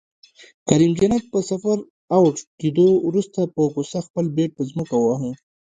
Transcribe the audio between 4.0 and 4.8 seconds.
خپل بیټ په